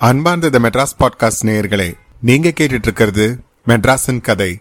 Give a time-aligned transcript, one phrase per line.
[0.00, 4.60] அன்பார்ந்த த மெட்ராஸ் பாட்காஸ்ட் நேயர்களே நீங்க கேட்டுட்டு இருக்கிறது மெட்ராஸின் கதை.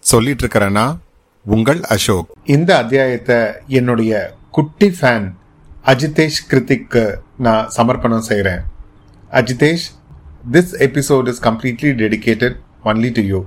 [0.00, 0.98] சொல்லிட்டு இருக்கிறேன்னா
[1.44, 2.26] உங்கள் அசோக்.
[2.44, 3.36] இந்த அத்தியாயத்தை
[3.66, 5.32] என்னுடைய குட்டி ஃபேன்
[5.84, 8.62] அஜிதேஷ் கிருத்திக்கு நான் சமர்ப்பணம் செய்கிறேன்
[9.30, 9.86] Ajithesh
[10.52, 13.46] this episode is completely dedicated only to you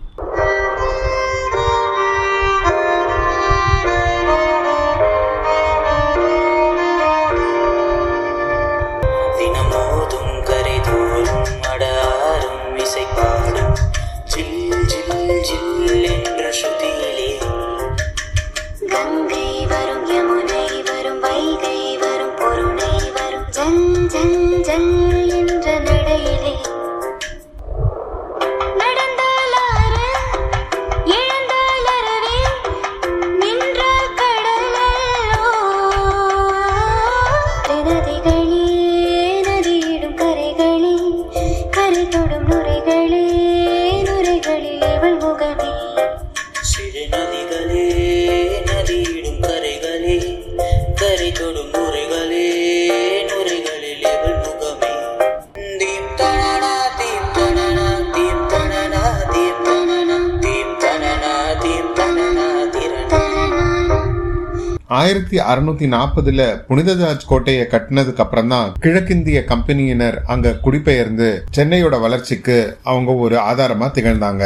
[64.91, 73.13] ஆயிரத்தி அறுநூத்தி நாற்பதுல புனிதராஜ் கோட்டையை கட்டினதுக்கு அப்புறம் தான் கிழக்கிந்திய கம்பெனியினர் அங்க குடிபெயர்ந்து சென்னையோட வளர்ச்சிக்கு அவங்க
[73.15, 74.45] ஒரு ஆதாரமா திகழ்ந்தாங்க.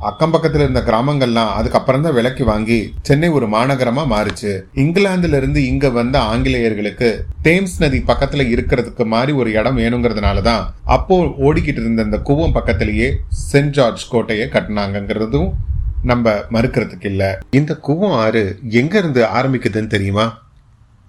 [0.00, 4.52] அக்கம் பக்கத்துல இருந்த கிராமங்கள்லாம் அதுக்கப்புறம் தான் விலைக்கு வாங்கி சென்னை ஒரு மாநகரமா மாறுச்சு.
[4.74, 7.10] இங்கிலாந்துல இருந்து இங்க வந்த ஆங்கிலேயர்களுக்கு
[7.42, 13.10] தேம்ஸ் நதி பக்கத்துல இருக்கிறதுக்கு மாதிரி ஒரு இடம் வேணுங்கிறதுனாலதான் அப்போ ஓடிக்கிட்டு இருந்த இந்த கூவம் பக்கத்திலேயே
[13.52, 15.50] சென்ட் ஜார்ஜ் கோட்டையை கட்டினாங்கிறதும்
[16.04, 17.38] நம்ம மறுக்கிறதுக்கு இல்ல.
[17.50, 20.42] இந்த கூவம் ஆறு எங்க இருந்து ஆரம்பிக்குதுன்னு தெரியுமா?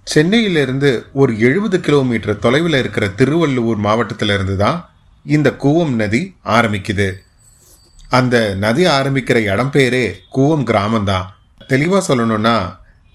[0.04, 4.90] சென்னையில இருந்து ஒரு எழுபது கிலோமீட்டர் தொலைவில் இருக்கிற திருவள்ளுவர் மாவட்டத்தில இருந்து தான்
[5.26, 7.12] இந்த கூவம் நதி ஆரம்பிக்குது.
[8.09, 11.36] அந்த நதி ஆரம்பிக்கிற இடம் பேரே கூவம் கிராமம் தான்
[11.70, 12.56] தெளிவா சொல்லணும்னா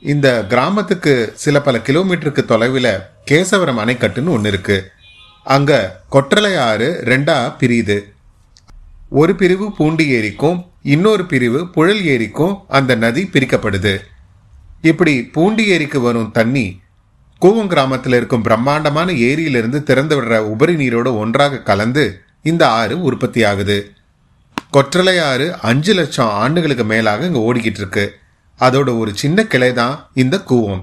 [0.01, 2.93] இந்த கிராமத்துக்கு சில பல கிலோமீட்டருக்கு தொலைவில்
[3.27, 4.91] கேசவரம் அணைக்கட்டுன்னு ஒன்று இருக்கு.
[5.43, 5.79] அங்கே
[6.09, 7.99] கொற்றலை ஆறு ரெண்டாக பிரியுது.
[9.11, 13.95] ஒரு பிரிவு பூண்டி ஏரிக்கும் இன்னொரு பிரிவு புழல் ஏரிக்கும் அந்த நதி பிரிக்கப்படுது.
[14.91, 16.67] இப்படி பூண்டி ஏரிக்கு வரும் தண்ணி
[17.43, 22.05] கூவம் கிராமத்தில் இருக்கும் பிரம்மாண்டமான ஏரியிலிருந்து திறந்து விடுற உபரி நீரோடு ஒன்றாக கலந்து
[22.51, 23.79] இந்த ஆறு உற்பத்தி ஆகுது.
[24.77, 28.05] கொற்றலை ஆறு அஞ்சு லட்சம் ஆண்டுகளுக்கு மேலாக இங்கே ஓடிக்கிட்டு இருக்கு.
[28.61, 30.83] அதோட ஒரு சின்ன கிளை தான் இந்த கூவம்.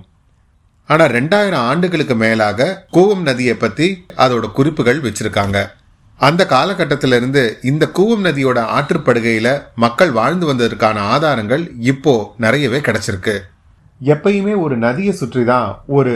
[0.90, 3.88] ஆனால் ரெண்டாயிரம் ஆண்டுகளுக்கு மேலாக கூவம் நதியை பற்றி
[4.26, 5.58] அதோட குறிப்புகள் வச்சுருக்காங்க.
[6.20, 13.36] அந்த காலகட்டத்திலிருந்து இந்த கூவம் நதியோட ஆற்றுப்படுகையில மக்கள் வாழ்ந்து வந்ததற்கான ஆதாரங்கள் இப்போ நிறையவே கிடைச்சிருக்கு.
[14.02, 15.68] எப்பயுமே ஒரு நதியை சுற்றி தான்
[15.98, 16.14] ஒரு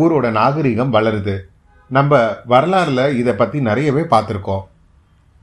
[0.00, 1.34] ஊரோட நாகரிகம் வளருது.
[1.90, 2.18] நம்ம
[2.48, 4.62] வரலாறுல இதை பத்தி நிறையவே பார்த்துருக்கோம்.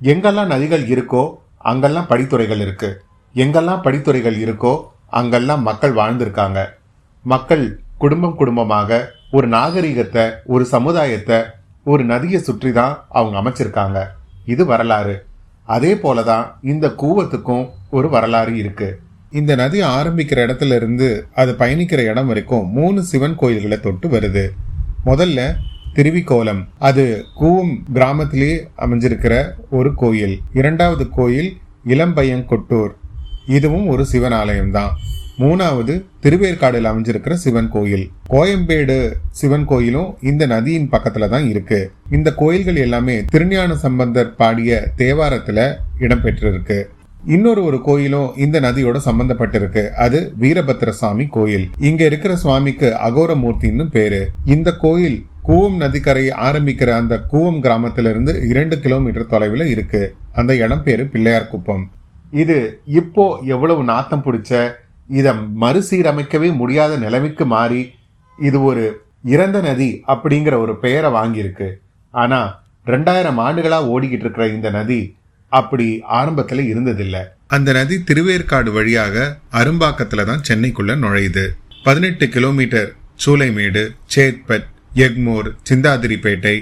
[0.01, 1.23] எங்கெல்லாம் நதிகள் இருக்கோ
[1.71, 2.89] அங்கெல்லாம் படித்துறைகள் இருக்கு.
[3.35, 4.73] எங்கெல்லாம் படித்துறைகள் இருக்கோ
[5.09, 6.59] அங்கெல்லாம் மக்கள் வாழ்ந்திருக்காங்க.
[7.25, 7.65] மக்கள்
[7.97, 8.89] குடும்பம் குடும்பமாக
[9.31, 11.37] ஒரு நாகரிகத்தை ஒரு சமுதாயத்தை
[11.87, 14.05] ஒரு நதியை சுற்றி தான் அவங்க அமைச்சிருக்காங்க.
[14.45, 15.25] இது வரலாறு.
[15.65, 18.99] அதே போலதான் இந்த கூவத்துக்கும் ஒரு வரலாறு இருக்கு.
[19.31, 24.49] இந்த நதி ஆரம்பிக்கிற இடத்துல இருந்து அது பயணிக்கிற இடம் வரைக்கும் மூணு சிவன் கோயில்களை தொட்டு வருது.
[25.05, 25.55] முதல்ல
[25.95, 26.67] திருவிக்கோலம்.
[26.79, 30.39] அது கூவம் கிராமத்திலே அமைஞ்சிருக்கிற ஒரு கோயில்.
[30.53, 32.91] இரண்டாவது கோயில் இளம்பையங்கொட்டூர்.
[33.45, 34.89] இதுவும் ஒரு சிவன் ஆலயம்தான்
[35.39, 38.09] மூணாவது திருவேற்காடில் அமைஞ்சிருக்கிற சிவன் கோயில்.
[38.29, 41.91] கோயம்பேடு சிவன் கோயிலும் இந்த நதியின் பக்கத்துல தான் இருக்கு.
[42.11, 46.83] இந்த கோயில்கள் எல்லாமே திருஞான சம்பந்தர் பாடிய தேவாரத்துல இடம்பெற்றிருக்கு.
[47.25, 49.89] இன்னொரு ஒரு கோயிலும் இந்த நதியோட சம்பந்தப்பட்டிருக்கு.
[49.89, 51.69] அது வீரபத்திர சுவாமி கோயில்.
[51.79, 54.29] இங்க இருக்கிற சுவாமிக்கு அகோரமூர்த்தின்னு பேரு.
[54.45, 60.15] இந்த கோயில் கூவம் நதிக்கரை ஆரம்பிக்கிற அந்த கூவம் கிராமத்திலிருந்து இரண்டு கிலோமீட்டர் தொலைவில் இருக்கு.
[60.33, 61.89] அந்த இடம் பேரு பிள்ளையார் குப்பம்
[62.31, 64.71] இது இப்போ எவ்வளவு நாத்தம் பிடிச்ச
[65.09, 65.31] இதை
[65.63, 67.81] மறுசீரமைக்கவே முடியாத நிலைமைக்கு மாறி
[68.39, 68.85] இது ஒரு
[69.23, 71.67] இறந்த நதி அப்படிங்கிற ஒரு பெயரை வாங்கியிருக்கு.
[72.13, 72.49] ஆனால்
[72.85, 74.99] ரெண்டாயிரம் ஆண்டுகளாக ஓடிக்கிட்டு இருக்கிற இந்த நதி
[75.51, 75.87] அப்படி
[76.19, 77.23] ஆரம்பத்தில் இருந்ததில்லை.
[77.55, 79.25] அந்த நதி திருவேற்காடு வழியாக
[79.59, 81.45] அரும்பாக்கத்தில் தான் சென்னைக்குள்ளே நுழையுது.
[81.83, 82.89] பதினெட்டு கிலோமீட்டர்
[83.25, 83.83] சூளைமேடு
[84.15, 84.67] சேத்பட்
[85.05, 86.55] எக்மோர் சிந்தாதிரிப்பேட்டை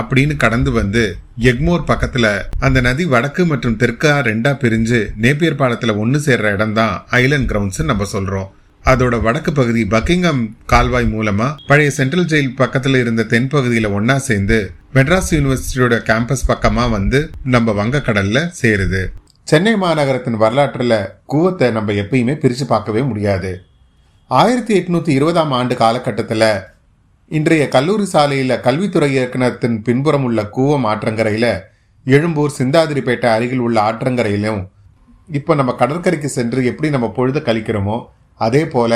[0.00, 1.04] அப்படின்னு கடந்து வந்து
[1.50, 2.26] எக்மோர் பக்கத்துல
[2.58, 7.82] அந்த நதி வடக்கு மற்றும் தெற்கா ரெண்டா பிரிஞ்சு நேப்பியர் பாலத்துல ஒன்னு சேர்ற இடம் தான் ஐலண்ட் கிரவுண்ட்ஸ்
[7.90, 8.50] நம்ம சொல்றோம்.
[8.84, 14.58] அதோட வடக்கு பகுதி பக்கிங்ஹாம் கால்வாய் மூலமா பழைய சென்ட்ரல் ஜெயில் பக்கத்துல இருந்த தென் பகுதியில ஒன்னா சேர்ந்து
[14.94, 19.02] மெட்ராஸ் யூனிவர்சிட்டியோட கேம்பஸ் பக்கமா வந்து நம்ம வங்கக்கடல்ல சேருது.
[19.48, 20.94] சென்னை மாநகரத்தின் வரலாற்றுல
[21.32, 23.50] கூவத்தை நம்ம எப்பயுமே பிரிச்சு பார்க்கவே முடியாது.
[24.30, 26.46] ஆயிரத்தி எட்நூத்தி இருபதாம் ஆண்டு காலகட்டத்தில்
[27.30, 31.52] இன்றைய கல்லூரி சாலையில் கல்வித்துறை இயக்குனத்தின் பின்புறம் உள்ள கூவம் ஆற்றங்கரையில்
[32.06, 34.60] எழும்பூர் சிந்தாதிரிப்பேட்டை அருகில் உள்ள ஆற்றங்கரையிலும்
[35.28, 37.96] இப்போ நம்ம கடற்கரைக்கு சென்று எப்படி நம்ம பொழுது கழிக்கிறோமோ
[38.40, 38.92] அதே போல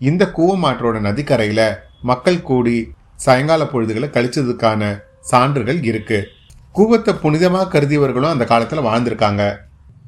[0.00, 1.64] இந்த கூவம் ஆற்றோட நதிக்கரையில்
[2.02, 2.76] மக்கள் கூடி
[3.16, 4.82] சாயங்கால பொழுதுகளை கழிச்சதுக்கான
[5.30, 6.18] சான்றுகள் இருக்கு.
[6.74, 9.42] கூவத்தை புனிதமாக கருதியவர்களும் அந்த காலத்தில் வாழ்ந்திருக்காங்க.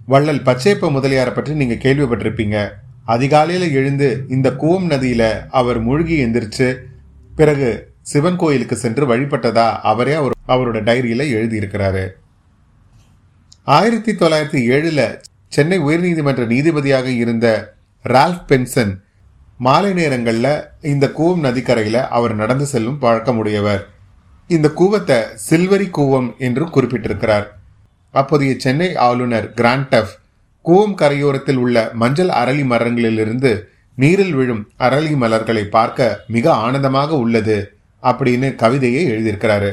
[0.06, 2.56] வள்ளல் பச்சையப்ப முதலியாரை பற்றி நீங்கள் கேள்விப்பட்டிருப்பீங்க.
[3.04, 6.68] அதிகாலையில் எழுந்து இந்த கூவம் நதியில் அவர் மூழ்கி எந்திரிச்சு
[7.36, 12.08] பிறகு சிவன் கோயிலுக்கு சென்று வழிபட்டதா அவரே அவர் அவரோட டைரியில எழுதியிருக்கிறாரு.
[13.64, 19.02] ஆயிரத்தி தொள்ளாயிரத்தி ஏழுல சென்னை உயர்நீதிமன்ற நீதிபதியாக இருந்த ரால்ஃப் பென்சன்
[19.58, 23.82] மாலை நேரங்களில் இந்த கூவம் நதிக்கரையில அவர் நடந்து செல்லும் பழக்கமுடையவர்.
[24.48, 25.18] இந்த கூவத்தை
[25.50, 27.46] சில்வரி கூவம் என்று குறிப்பிட்டிருக்கிறார்.
[28.10, 30.12] அப்போதைய சென்னை ஆளுநர் கிராண்டஃப்
[30.64, 33.72] கூவம் கரையோரத்தில் உள்ள மஞ்சள் அரளி மரங்களிலிருந்து
[34.02, 37.56] நீரில் விழும் அரளி மலர்களை பார்க்க மிக ஆனந்தமாக உள்ளது
[38.02, 39.70] அப்படின்னு கவிதையை எழுதியிருக்கிறாரு.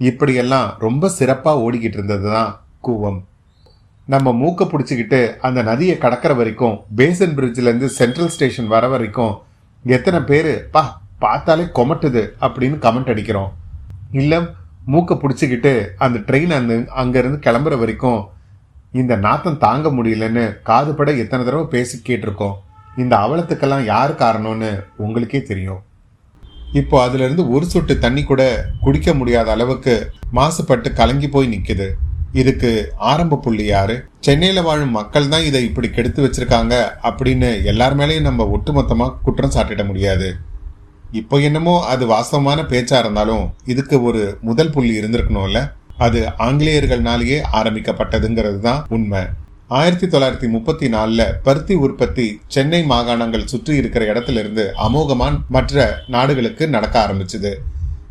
[0.00, 2.50] இப்படியெல்லாம் ரொம்ப சிறப்பா ஓடிக்கிட்டு இருந்தது தான்
[2.86, 3.18] கூவம்.
[4.08, 9.34] நம்ம மூக்க பிடிச்சிக்கிட்டு அந்த நதியை கடக்கிற வரைக்கும் பேசன் பிரிட்ஜ்லேருந்து சென்ட்ரல் ஸ்டேஷன் வர வரைக்கும்
[9.84, 10.82] எத்தனை பேர் பா
[11.24, 13.50] பார்த்தாலே கொமட்டுது அப்படின்னு கமெண்ட் அடிக்கிறோம்.
[14.20, 14.38] இல்லை
[14.92, 15.72] மூக்க பிடிச்சிக்கிட்டு
[16.04, 18.20] அந்த ட்ரெயின் அந்த அங்கேருந்து கிளம்புற வரைக்கும்
[19.00, 22.56] இந்த நாத்தம் தாங்க முடியலன்னு காதுபட எத்தனை தடவை பேசி கேட்டிருக்கோம்.
[23.02, 24.70] இந்த அவலத்துக்கெல்லாம் யார் காரணம்னு
[25.04, 25.80] உங்களுக்கே தெரியும்.
[26.80, 28.42] இப்போ அதுலேருந்து ஒரு சொட்டு தண்ணி கூட
[28.84, 29.94] குடிக்க முடியாத அளவுக்கு
[30.38, 31.88] மாசுபட்டு கலங்கி போய் நிற்குது
[32.40, 32.70] இதுக்கு
[33.10, 33.94] ஆரம்ப புள்ளி யாரு?
[34.26, 36.74] சென்னையில் வாழும் மக்கள் தான் இதை இப்படி கெடுத்து வச்சிருக்காங்க
[37.08, 40.28] அப்படின்னு எல்லார் மேலேயும் நம்ம ஒட்டுமொத்தமாக குற்றம் சாட்டிட முடியாது.
[41.20, 45.60] இப்போ என்னமோ அது வாஸ்தவமான பேச்சா இருந்தாலும் இதுக்கு ஒரு முதல் புள்ளி இருந்திருக்கணும்ல?
[46.06, 49.22] அது ஆங்கிலேயர்கள்னாலேயே ஆரம்பிக்கப்பட்டதுங்கிறது தான் உண்மை.
[49.76, 56.68] ஆயிரத்தி தொள்ளாயிரத்தி முப்பத்தி நாலுல பருத்தி உற்பத்தி சென்னை மாகாணங்கள் சுற்றி இருக்கிற இடத்துல இருந்து அமோகமான் மற்ற நாடுகளுக்கு
[56.68, 57.52] நடக்க ஆரம்பிச்சது.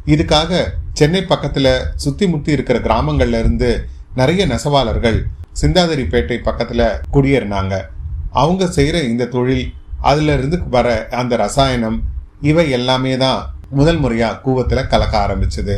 [0.06, 0.60] இதுக்காக
[0.94, 5.24] சென்னை பக்கத்துல சுத்தி முத்தி இருக்கிற கிராமங்கள்ல இருந்து நிறைய நெசவாளர்கள்
[5.62, 7.82] சிந்தாதிரிப்பேட்டை பக்கத்துல குடியேறினாங்க.
[8.32, 12.04] அவங்க செய்யற இந்த தொழில் அதுல இருந்து வர அந்த ரசாயனம்
[12.42, 15.78] இவை எல்லாமே தான் முதல் முறையா கூவத்துல கலக்க ஆரம்பிச்சது.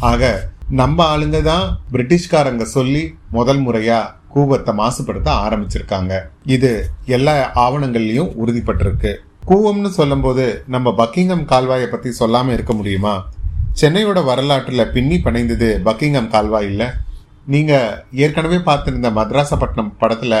[0.00, 3.98] ஆக நம்ம ஆளுங்க தான் பிரிட்டிஷ்காரங்க சொல்லி முதல் முறையா
[4.34, 6.20] கூவத்தை மாசுபடுத்த ஆரம்பிச்சிருக்காங்க.
[6.44, 9.12] இது எல்லா ஆவணங்கள்லயும் உறுதிப்பட்டிருக்கு.
[9.46, 13.14] கூவம்னு சொல்லும்போது நம்ம பக்கிங்கம் கால்வாயை பத்தி சொல்லாம இருக்க முடியுமா?
[13.80, 16.94] சென்னையோட வரலாற்றுல பின்னி பிணைந்தது பக்கிங்கம் கால்வாய் இல்ல.
[17.46, 17.72] நீங்க
[18.12, 20.34] ஏற்கனவே பார்த்திருந்த மத்ராசப்பட்டினம் படத்துல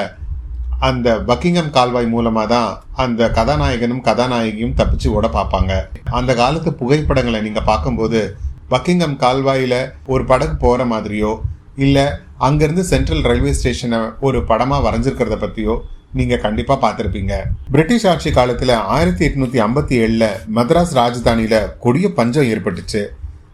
[0.78, 5.72] அந்த பக்கிங்கம் கால்வாய் மூலமா தான் அந்த கதாநாயகனும் கதாநாயகியும் தப்பிச்சு ஓட பார்ப்பாங்க.
[6.10, 8.36] அந்த காலத்து புகைப்படங்களை நீங்க பார்க்கும்போது
[8.70, 9.74] பக்கிங்கம் கால்வாயில
[10.06, 11.32] ஒரு படகு போற மாதிரியோ
[11.76, 12.06] இல்லை
[12.38, 15.74] அங்கேருந்து சென்ட்ரல் ரயில்வே ஸ்டேஷனை ஒரு படமாக வரைஞ்சிருக்கிறத பற்றியோ
[16.12, 17.34] நீங்கள் கண்டிப்பாக பார்த்துருப்பீங்க.
[17.72, 23.02] பிரிட்டிஷ் ஆட்சி காலத்தில் ஆயிரத்தி எட்நூத்தி ஐம்பத்தி ஏழில் மദ്രാஸ் ராஜதானியில் கொடிய பஞ்சம் ஏற்பட்டுச்சு.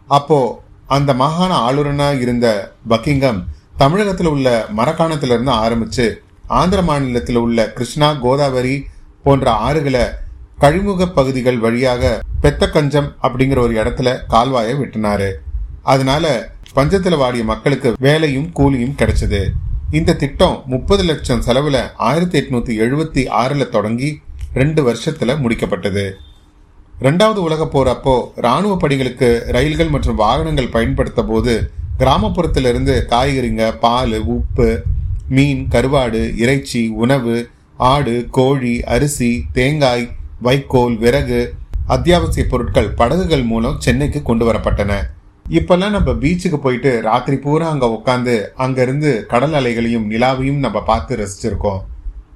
[0.07, 2.47] அப்போ அந்த மாகாண ஆளுநராக இருந்த
[2.89, 3.41] பக்கிங்கம்
[3.77, 4.47] தமிழகத்தில் உள்ள
[4.77, 6.07] மரக்காணத்திலிருந்து இருந்து
[6.59, 8.75] ஆந்திர மாநிலத்தில் உள்ள கிருஷ்ணா கோதாவரி
[9.23, 10.05] போன்ற ஆறுகளை
[10.59, 15.29] கழிமுக பகுதிகள் வழியாக பெத்தக்கஞ்சம் அப்படிங்கிற ஒரு இடத்துல கால்வாயை வெட்டினாரு.
[15.83, 16.25] அதனால
[16.73, 19.41] பஞ்சத்தில் வாடிய மக்களுக்கு வேலையும் கூலியும் கிடைச்சது.
[19.91, 24.21] இந்த திட்டம் முப்பது லட்சம் செலவுல ஆயிரத்தி எட்நூத்தி எழுபத்தி ஆறுல தொடங்கி
[24.53, 26.11] ரெண்டு வருஷத்துல முடிக்கப்பட்டது.
[27.01, 34.83] ரெண்டாவது உலக போர் அப்போ ராணுவ பணிகளுக்கு ரயில்கள் மற்றும் வாகனங்கள் பயன்படுத்த போது கிராமப்புறத்திலிருந்து காய்கறிங்க பால் உப்பு
[35.29, 41.53] மீன் கருவாடு இறைச்சி உணவு ஆடு கோழி அரிசி தேங்காய் வைக்கோல் விறகு
[41.87, 44.93] அத்தியாவசிய பொருட்கள் படகுகள் மூலம் சென்னைக்கு கொண்டு வரப்பட்டன.
[45.57, 51.81] இப்பெல்லாம் நம்ம பீச்சுக்கு போயிட்டு ராத்திரி பூரா அங்கே உட்காந்து அங்கேருந்து கடல் அலைகளையும் நிலாவையும் நம்ம பார்த்து ரசிச்சிருக்கோம்.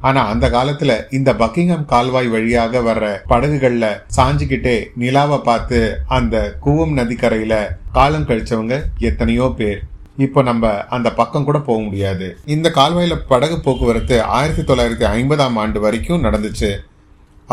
[0.07, 5.79] ஆனால் அந்த காலத்தில் இந்த பக்கிங்ஹாம் கால்வாய் வழியாக வர்ற படகுகளில் சாஞ்சுக்கிட்டே நிலாவை பார்த்து
[6.17, 7.57] அந்த கூவம் நதிக்கரையில்
[7.97, 8.75] காலம் கழிச்சவங்க
[9.11, 9.79] எத்தனையோ பேர்.
[10.25, 12.27] இப்போ நம்ம அந்த பக்கம் கூட போக முடியாது.
[12.57, 16.73] இந்த கால்வாயில் படகு போக்குவரத்து ஆயிரத்தி தொள்ளாயிரத்தி ஐம்பதாம் ஆண்டு வரைக்கும் நடந்துச்சு.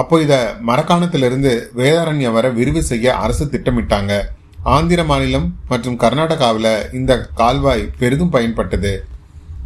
[0.01, 4.15] அப்போ இதை மரக்காணத்திலிருந்து வேதாரண்யம் வர விரிவு செய்ய அரசு திட்டமிட்டாங்க.
[4.63, 8.97] ஆந்திர மாநிலம் மற்றும் கர்நாடகாவில் இந்த கால்வாய் பெரிதும் பயன்பட்டது.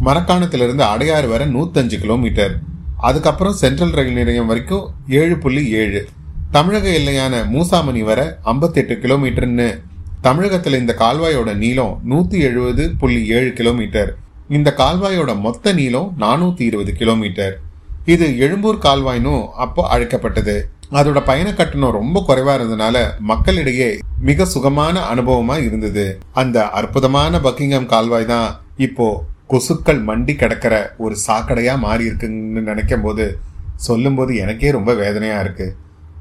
[0.05, 2.59] மரக்காணத்திலிருந்து அடையாறு வர நூத்தஞ்சு கிலோமீட்டர்.
[2.99, 6.09] அதுக்கப்புறம் சென்ட்ரல் ரயில் நிலையம் வரைக்கும் ஏழு புள்ளி ஏழு.
[6.50, 9.81] தமிழக எல்லையான மூசாமணி வர ஐம்பத்தெட்டு கிலோமீட்டர்னு.
[10.21, 14.17] தமிழகத்தில் இந்த கால்வாயோட நீளம் நூத்தி எழுபது புள்ளி ஏழு கிலோமீட்டர்.
[14.49, 17.61] இந்த கால்வாயோட மொத்த நீளம் நானூத்தி இருபது கிலோமீட்டர்.
[18.05, 20.69] இது எழும்பூர் கால்வாய்னும் அப்போ அழைக்கப்பட்டது.
[20.93, 26.21] அதோட பயண கட்டணம் ரொம்ப குறைவா இருந்ததுனால மக்களிடையே மிக சுகமான அனுபவமா இருந்தது.
[26.33, 33.38] அந்த அற்புதமான பக்கிங்ஹாம் கால்வாய் தான் இப்போ கொசுக்கள் மண்டி கிடக்கிற ஒரு சாக்கடையா மாறி இருக்குன்னு நினைக்கும் போது
[33.76, 35.76] சொல்லும்போது எனக்கே ரொம்ப வேதனையா இருக்கு.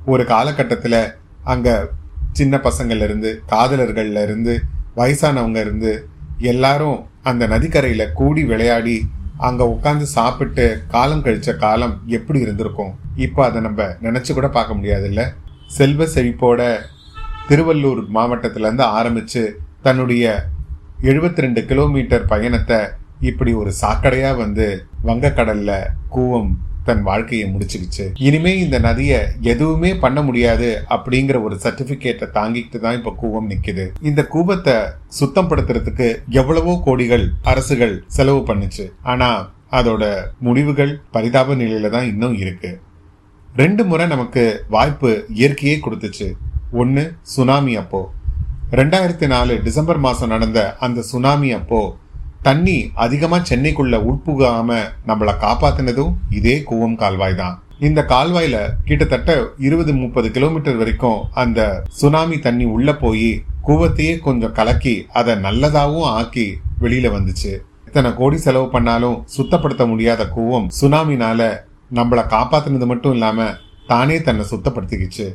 [0.06, 1.88] ஒரு காலகட்டத்தில் அங்க
[2.34, 4.62] சின்ன பசங்கள்ல இருந்து காதலர்கள்ல இருந்து
[4.96, 9.08] வயசானவங்க இருந்து எல்லாரும் அந்த நதிக்கரையில கூடி விளையாடி
[9.38, 12.96] அங்க உட்காந்து சாப்பிட்டு காலம் கழிச்ச காலம் எப்படி இருந்திருக்கும்?
[13.16, 15.34] இப்போ அதை நம்ம நினைச்சு கூட பார்க்க முடியாது இல்ல
[15.68, 16.80] செல்வ செழிப்போட
[17.50, 20.52] திருவள்ளூர் மாவட்டத்திலேருந்து ஆரம்பித்து ஆரம்பிச்சு தன்னுடைய
[21.02, 22.78] 72 ரெண்டு கிலோமீட்டர் பயணத்தை
[23.20, 28.06] இப்படி ஒரு சாக்கடையா வந்து வங்கக்கடல்ல கூவம் தன் வாழ்க்கையை முடிச்சுக்கிச்சு.
[28.28, 33.86] இனிமே இந்த நதியை எதுவுமே பண்ண முடியாது அப்படிங்கிற ஒரு சர்டிபிகேட்டை தாங்கிட்டு தான் இப்ப கூவம் நிக்குது.
[34.02, 34.76] இந்த கூபத்தை
[35.08, 38.86] சுத்தம் படுத்துறதுக்கு எவ்வளவோ கோடிகள் அரசுகள் செலவு பண்ணுச்சு.
[39.02, 39.30] ஆனா
[39.72, 40.04] அதோட
[40.40, 42.72] முடிவுகள் பரிதாப நிலையில தான் இன்னும் இருக்கு.
[43.56, 46.28] ரெண்டு முறை நமக்கு வாய்ப்பு இயற்கையே கொடுத்துச்சு.
[46.72, 48.02] ஒன்று சுனாமி அப்போ.
[48.72, 51.80] ரெண்டாயிரத்தி நாலு டிசம்பர் மாதம் நடந்த அந்த சுனாமி அப்போ
[52.48, 54.76] தண்ணி அதிகமா சென்னைக்குள்ள உட்புகாம
[55.08, 61.60] நம்மளை காப்பாத்தினதும் இதே கூவம் கால்வாய் தான் இந்த கால்வாயில கிட்டத்தட்ட இருபது முப்பது கிலோமீட்டர் வரைக்கும் அந்த
[62.02, 63.30] சுனாமி தண்ணி உள்ள போய்
[63.68, 66.46] கூவத்தையே கொஞ்சம் கலக்கி அதை நல்லதாகவும் ஆக்கி
[66.82, 67.52] வெளியில வந்துச்சு.
[67.88, 71.50] இத்தனை கோடி செலவு பண்ணாலும் சுத்தப்படுத்த முடியாத கூவம் சுனாமினால
[71.94, 73.48] நம்மளை காப்பாத்தினது மட்டும் இல்லாம
[73.88, 75.28] தானே தன்னை சுத்தப்படுத்திக்கிச்சு.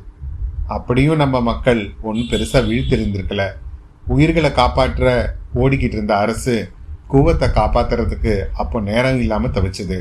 [0.77, 3.45] அப்படியும் நம்ம மக்கள் ஒன்றும் பெருசா வீழ்த்திருந்திருக்கல.
[4.07, 5.09] உயிர்களை காப்பாற்ற
[5.55, 6.55] ஓடிக்கிட்டு இருந்த அரசு
[7.13, 9.99] கூவத்தை காப்பாத்துறதுக்கு அப்போ நேரம் இல்லாம தவிச்சது.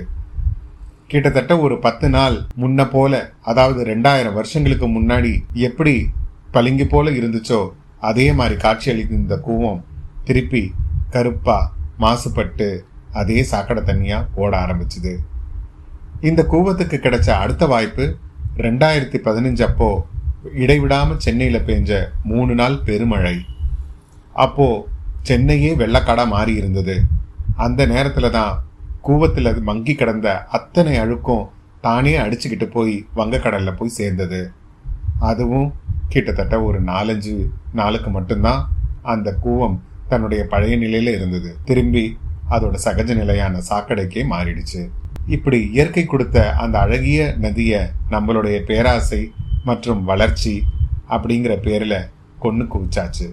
[1.07, 6.07] கிட்டத்தட்ட ஒரு பத்து நாள் முன்ன போல அதாவது ரெண்டாயிரம் வருஷங்களுக்கு முன்னாடி எப்படி
[6.51, 9.81] பளிங்கு போல இருந்துச்சோ அதே மாதிரி காட்சியளிக்கும் இந்த கூவம்
[10.23, 10.73] திருப்பி
[11.09, 11.57] கருப்பா
[11.99, 12.67] மாசுபட்டு
[13.11, 15.13] அதே சாக்கடை தண்ணியா ஓட ஆரம்பிச்சுது.
[16.21, 18.05] இந்த கூவத்துக்கு கிடைச்ச அடுத்த வாய்ப்பு
[18.57, 19.89] ரெண்டாயிரத்தி பதினஞ்சு அப்போ
[20.55, 21.91] இடைவிடாம சென்னையில பெஞ்ச
[22.23, 23.35] மூணு நாள் பெருமழை.
[24.33, 24.67] அப்போ
[25.29, 26.95] சென்னையே வெள்ளக்காடா மாறி இருந்தது.
[27.65, 28.53] அந்த நேரத்தில் தான்
[29.07, 31.45] கூவத்தில் மங்கி கிடந்த அத்தனை அழுக்கும்
[31.85, 34.41] தானே அடிச்சுக்கிட்டு போய் வங்கக்கடலில் போய் சேர்ந்தது.
[35.29, 35.69] அதுவும்
[36.13, 37.35] கிட்டத்தட்ட ஒரு நாலஞ்சு
[37.79, 38.61] நாளுக்கு மட்டும்தான்
[39.13, 39.77] அந்த கூவம்
[40.11, 41.49] தன்னுடைய பழைய நிலையில இருந்தது.
[41.67, 42.03] திரும்பி
[42.55, 44.81] அதோட சகஜ நிலையான சாக்கடைக்கே மாறிடுச்சு.
[45.35, 47.81] இப்படி இயற்கை கொடுத்த அந்த அழகிய நதியை
[48.13, 49.21] நம்மளுடைய பேராசை
[49.69, 50.55] மற்றும் வளர்ச்சி
[51.13, 51.99] அப்படிங்கிற பேரில்
[52.43, 53.27] கொன்று குவிச்சாச்சு.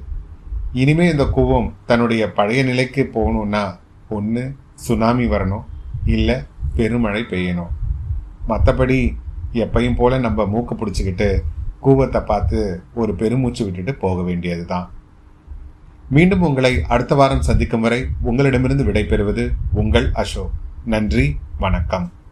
[0.81, 3.63] இனிமே இந்த கூவம் தன்னுடைய பழைய நிலைக்கு போகணும்னா
[4.09, 4.43] ஒன்று
[4.75, 5.63] சுனாமி வரணும்
[6.05, 6.37] இல்லை
[6.75, 7.71] பெருமழை பெய்யணும்.
[8.49, 8.99] மற்றபடி
[9.53, 11.29] எப்பையும் போல நம்ம மூக்கு பிடிச்சிக்கிட்டு
[11.85, 12.59] கூவத்தை பார்த்து
[12.95, 14.91] ஒரு பெருமூச்சு விட்டுட்டு போக வேண்டியது தான்
[16.11, 20.55] மீண்டும் உங்களை அடுத்த வாரம் சந்திக்கும் வரை உங்களிடமிருந்து விடைபெறுவது உங்கள் அசோக்.
[20.85, 21.27] நன்றி
[21.59, 22.07] வணக்கம்.